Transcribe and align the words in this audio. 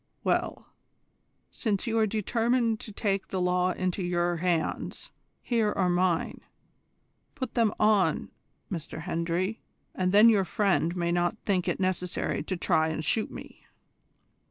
Well, 0.23 0.65
since 1.51 1.85
you 1.85 1.99
are 1.99 2.07
determined 2.07 2.79
to 2.79 2.91
take 2.91 3.27
the 3.27 3.39
law 3.39 3.69
into 3.69 4.01
your 4.01 4.37
hands 4.37 5.11
here 5.43 5.71
are 5.73 5.91
mine. 5.91 6.41
Put 7.35 7.53
them 7.53 7.71
on 7.79 8.31
M. 8.73 8.79
Hendry, 9.01 9.61
and 9.93 10.11
then 10.11 10.27
your 10.27 10.43
friend 10.43 10.95
may 10.95 11.11
not 11.11 11.37
think 11.45 11.67
it 11.67 11.79
necessary 11.79 12.41
to 12.41 12.57
try 12.57 12.87
and 12.87 13.05
shoot 13.05 13.29
me." 13.29 13.67